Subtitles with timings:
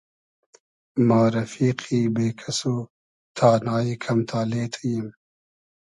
[1.07, 2.75] ما رئفیقی بې کئس و
[3.37, 5.07] تانای کئم تالې تو ییم